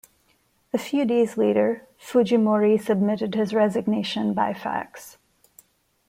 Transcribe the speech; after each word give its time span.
A 0.73 0.79
few 0.79 1.05
days 1.05 1.37
later, 1.37 1.85
Fujimori 2.03 2.75
submitted 2.81 3.35
his 3.35 3.53
resignation 3.53 4.33
by 4.33 4.51
fax. 4.51 5.19